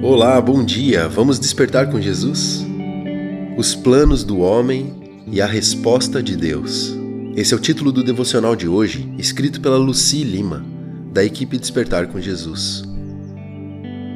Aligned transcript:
Olá, 0.00 0.40
bom 0.40 0.64
dia. 0.64 1.08
Vamos 1.08 1.40
despertar 1.40 1.90
com 1.90 2.00
Jesus? 2.00 2.64
Os 3.56 3.74
planos 3.74 4.22
do 4.22 4.38
homem 4.38 4.94
e 5.26 5.40
a 5.40 5.46
resposta 5.46 6.22
de 6.22 6.36
Deus. 6.36 6.96
Esse 7.34 7.52
é 7.52 7.56
o 7.56 7.60
título 7.60 7.90
do 7.90 8.04
devocional 8.04 8.54
de 8.54 8.68
hoje, 8.68 9.12
escrito 9.18 9.60
pela 9.60 9.76
Luci 9.76 10.22
Lima, 10.22 10.64
da 11.12 11.24
equipe 11.24 11.58
Despertar 11.58 12.06
com 12.06 12.20
Jesus. 12.20 12.84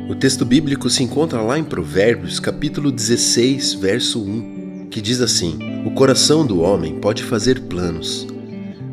O 0.08 0.14
texto 0.14 0.44
bíblico 0.44 0.88
se 0.88 1.02
encontra 1.02 1.40
lá 1.40 1.58
em 1.58 1.64
Provérbios, 1.64 2.38
capítulo 2.38 2.92
16, 2.92 3.74
verso 3.74 4.22
1, 4.22 4.86
que 4.88 5.00
diz 5.00 5.20
assim: 5.20 5.58
O 5.84 5.90
coração 5.90 6.46
do 6.46 6.60
homem 6.60 7.00
pode 7.00 7.24
fazer 7.24 7.62
planos, 7.62 8.24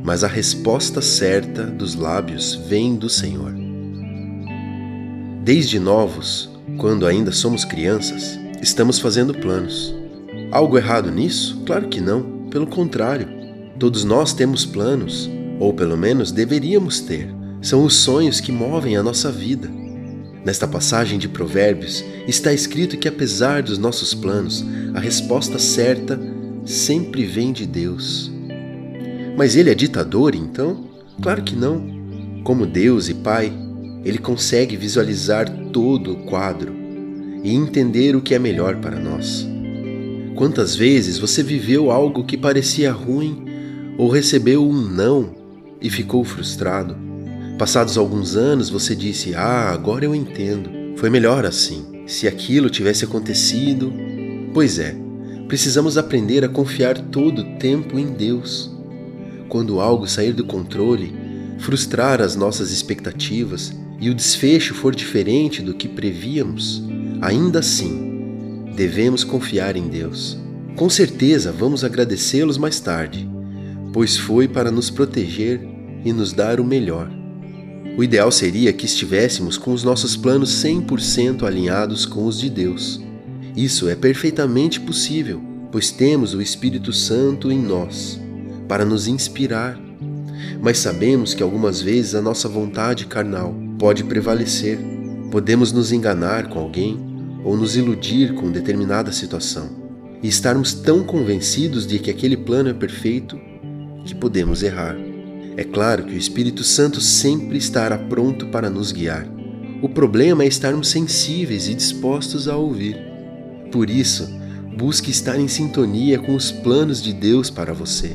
mas 0.03 0.23
a 0.23 0.27
resposta 0.27 1.03
certa 1.03 1.65
dos 1.65 1.93
lábios 1.93 2.55
vem 2.55 2.95
do 2.95 3.09
Senhor. 3.09 3.62
Desde 5.43 5.77
novos, 5.77 6.49
quando 6.77 7.05
ainda 7.05 7.29
somos 7.33 7.65
crianças, 7.65 8.39
estamos 8.61 8.97
fazendo 8.97 9.33
planos. 9.33 9.93
Algo 10.49 10.77
errado 10.77 11.11
nisso? 11.11 11.61
Claro 11.65 11.89
que 11.89 11.99
não, 11.99 12.47
pelo 12.49 12.65
contrário. 12.65 13.27
Todos 13.77 14.05
nós 14.05 14.31
temos 14.31 14.65
planos, 14.65 15.29
ou 15.59 15.73
pelo 15.73 15.97
menos 15.97 16.31
deveríamos 16.31 17.01
ter. 17.01 17.27
São 17.61 17.83
os 17.83 17.93
sonhos 17.93 18.39
que 18.39 18.53
movem 18.53 18.95
a 18.95 19.03
nossa 19.03 19.29
vida. 19.29 19.69
Nesta 20.45 20.65
passagem 20.65 21.19
de 21.19 21.27
Provérbios 21.27 22.05
está 22.25 22.53
escrito 22.53 22.97
que, 22.97 23.09
apesar 23.09 23.63
dos 23.63 23.77
nossos 23.77 24.13
planos, 24.13 24.63
a 24.93 24.99
resposta 25.01 25.59
certa 25.59 26.17
sempre 26.63 27.25
vem 27.25 27.51
de 27.51 27.65
Deus. 27.65 28.31
Mas 29.35 29.57
ele 29.57 29.69
é 29.69 29.75
ditador, 29.75 30.35
então? 30.35 30.85
Claro 31.21 31.43
que 31.43 31.53
não. 31.53 31.85
Como 32.45 32.65
Deus 32.65 33.09
e 33.09 33.13
Pai, 33.13 33.51
ele 34.03 34.17
consegue 34.17 34.75
visualizar 34.75 35.49
todo 35.71 36.13
o 36.13 36.17
quadro 36.23 36.73
e 37.43 37.53
entender 37.53 38.15
o 38.15 38.21
que 38.21 38.33
é 38.33 38.39
melhor 38.39 38.77
para 38.77 38.99
nós. 38.99 39.47
Quantas 40.35 40.75
vezes 40.75 41.17
você 41.17 41.43
viveu 41.43 41.91
algo 41.91 42.23
que 42.23 42.37
parecia 42.37 42.91
ruim 42.91 43.45
ou 43.97 44.09
recebeu 44.09 44.67
um 44.67 44.73
não 44.73 45.35
e 45.81 45.89
ficou 45.89 46.23
frustrado? 46.23 46.97
Passados 47.57 47.97
alguns 47.97 48.35
anos 48.35 48.69
você 48.69 48.95
disse: 48.95 49.35
Ah, 49.35 49.69
agora 49.71 50.05
eu 50.05 50.15
entendo. 50.15 50.97
Foi 50.97 51.09
melhor 51.09 51.45
assim. 51.45 52.03
Se 52.07 52.27
aquilo 52.27 52.69
tivesse 52.69 53.05
acontecido. 53.05 53.93
Pois 54.53 54.79
é, 54.79 54.95
precisamos 55.47 55.97
aprender 55.97 56.43
a 56.43 56.49
confiar 56.49 56.97
todo 56.97 57.39
o 57.39 57.57
tempo 57.57 57.99
em 57.99 58.07
Deus. 58.07 58.71
Quando 59.49 59.79
algo 59.79 60.07
sair 60.07 60.33
do 60.33 60.45
controle, 60.45 61.13
frustrar 61.59 62.21
as 62.21 62.35
nossas 62.35 62.71
expectativas 62.71 63.73
e 64.03 64.09
o 64.09 64.13
desfecho 64.13 64.73
for 64.73 64.93
diferente 64.93 65.61
do 65.61 65.73
que 65.73 65.87
prevíamos, 65.87 66.83
ainda 67.21 67.59
assim, 67.59 68.65
devemos 68.75 69.23
confiar 69.23 69.77
em 69.77 69.87
Deus. 69.87 70.37
Com 70.75 70.89
certeza 70.89 71.53
vamos 71.53 71.85
agradecê-los 71.85 72.57
mais 72.57 72.81
tarde, 72.81 73.25
pois 73.93 74.17
foi 74.17 74.45
para 74.45 74.69
nos 74.69 74.89
proteger 74.89 75.61
e 76.03 76.11
nos 76.11 76.33
dar 76.33 76.59
o 76.59 76.65
melhor. 76.65 77.09
O 77.97 78.03
ideal 78.03 78.29
seria 78.29 78.73
que 78.73 78.85
estivéssemos 78.85 79.57
com 79.57 79.71
os 79.71 79.85
nossos 79.85 80.17
planos 80.17 80.49
100% 80.61 81.43
alinhados 81.43 82.05
com 82.05 82.25
os 82.25 82.37
de 82.37 82.49
Deus. 82.49 83.01
Isso 83.55 83.87
é 83.87 83.95
perfeitamente 83.95 84.81
possível, 84.81 85.41
pois 85.71 85.91
temos 85.91 86.33
o 86.33 86.41
Espírito 86.41 86.91
Santo 86.91 87.49
em 87.49 87.57
nós 87.57 88.19
para 88.67 88.83
nos 88.83 89.07
inspirar. 89.07 89.79
Mas 90.61 90.79
sabemos 90.79 91.33
que 91.33 91.41
algumas 91.41 91.81
vezes 91.81 92.15
a 92.15 92.21
nossa 92.21 92.49
vontade 92.49 93.05
carnal 93.05 93.62
pode 93.83 94.05
prevalecer. 94.05 94.79
Podemos 95.29 95.73
nos 95.73 95.91
enganar 95.91 96.47
com 96.47 96.57
alguém 96.57 96.97
ou 97.43 97.57
nos 97.57 97.75
iludir 97.75 98.33
com 98.33 98.49
determinada 98.49 99.11
situação 99.11 99.69
e 100.23 100.27
estarmos 100.29 100.73
tão 100.73 101.03
convencidos 101.03 101.85
de 101.85 101.99
que 101.99 102.09
aquele 102.09 102.37
plano 102.37 102.69
é 102.69 102.73
perfeito 102.73 103.37
que 104.05 104.15
podemos 104.15 104.63
errar. 104.63 104.95
É 105.57 105.65
claro 105.65 106.05
que 106.05 106.13
o 106.13 106.17
Espírito 106.17 106.63
Santo 106.63 107.01
sempre 107.01 107.57
estará 107.57 107.97
pronto 107.97 108.47
para 108.47 108.69
nos 108.69 108.93
guiar. 108.93 109.27
O 109.81 109.89
problema 109.89 110.45
é 110.45 110.47
estarmos 110.47 110.87
sensíveis 110.87 111.67
e 111.67 111.75
dispostos 111.75 112.47
a 112.47 112.55
ouvir. 112.55 112.95
Por 113.69 113.89
isso, 113.89 114.33
busque 114.77 115.11
estar 115.11 115.37
em 115.37 115.49
sintonia 115.49 116.19
com 116.19 116.35
os 116.35 116.53
planos 116.53 117.01
de 117.01 117.11
Deus 117.11 117.49
para 117.49 117.73
você, 117.73 118.13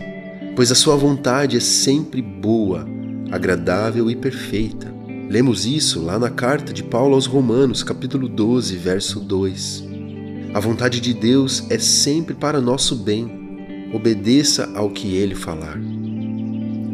pois 0.57 0.73
a 0.73 0.75
sua 0.75 0.97
vontade 0.97 1.59
é 1.59 1.61
sempre 1.61 2.23
boa, 2.23 2.89
agradável 3.31 4.11
e 4.11 4.17
perfeita. 4.17 4.97
Lemos 5.29 5.67
isso 5.67 6.01
lá 6.01 6.19
na 6.19 6.31
carta 6.31 6.73
de 6.73 6.83
Paulo 6.83 7.15
aos 7.15 7.27
Romanos, 7.27 7.83
capítulo 7.83 8.27
12, 8.31 8.75
verso 8.79 9.21
2. 9.21 9.85
A 10.55 10.59
vontade 10.59 11.03
de 11.03 11.13
Deus 11.13 11.71
é 11.71 11.79
sempre 11.79 12.35
para 12.35 12.63
nosso 12.63 12.97
bem. 12.97 13.91
Obedeça 13.93 14.73
ao 14.75 14.89
que 14.89 15.17
ele 15.17 15.35
falar. 15.35 15.79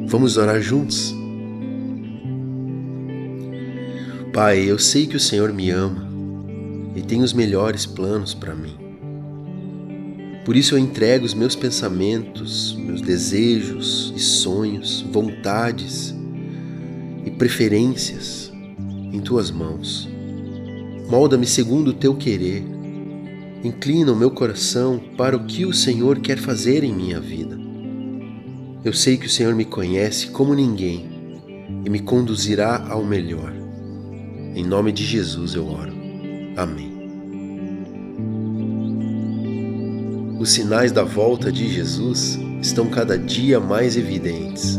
Vamos 0.09 0.37
orar 0.37 0.61
juntos? 0.61 1.15
Pai, 4.33 4.69
eu 4.69 4.81
sei 4.81 5.07
que 5.07 5.17
o 5.17 5.21
Senhor 5.21 5.53
me 5.53 5.71
ama 5.71 6.05
e 6.97 7.03
tem 7.03 7.23
os 7.23 7.33
melhores 7.33 7.87
planos 7.87 8.35
para 8.35 8.53
mim. 8.53 8.75
Por 10.45 10.57
isso 10.57 10.75
eu 10.75 10.79
entrego 10.81 11.25
os 11.25 11.35
meus 11.35 11.55
pensamentos, 11.55 12.75
meus 12.77 13.01
desejos 13.01 14.13
e 14.17 14.19
sonhos, 14.19 15.07
vontades 15.13 16.13
e 17.25 17.31
preferências 17.31 18.53
em 19.13 19.21
tuas 19.21 19.51
mãos. 19.51 20.09
Molda-me 21.09 21.47
segundo 21.47 21.89
o 21.89 21.95
teu 21.95 22.15
querer. 22.15 22.65
Inclina 23.63 24.13
o 24.13 24.17
meu 24.17 24.31
coração 24.31 25.01
para 25.17 25.37
o 25.37 25.45
que 25.45 25.65
o 25.65 25.73
Senhor 25.73 26.19
quer 26.19 26.39
fazer 26.39 26.85
em 26.85 26.93
minha 26.93 27.21
vida. 27.21 27.59
Eu 28.85 28.93
sei 28.93 29.17
que 29.17 29.27
o 29.27 29.31
Senhor 29.31 29.55
me 29.55 29.65
conhece 29.65 30.29
como 30.29 30.55
ninguém 30.55 31.09
e 31.85 31.91
me 31.91 32.01
conduzirá 32.01 32.87
ao 32.89 33.05
melhor. 33.05 33.53
Em 34.55 34.65
nome 34.65 34.93
de 34.93 35.05
Jesus 35.05 35.55
eu 35.55 35.67
oro. 35.67 35.93
Amém. 36.57 36.93
Os 40.39 40.51
sinais 40.51 40.93
da 40.93 41.03
volta 41.03 41.51
de 41.51 41.67
Jesus 41.73 42.39
estão 42.61 42.91
cada 42.91 43.17
dia 43.17 43.59
mais 43.59 43.97
evidentes. 43.97 44.79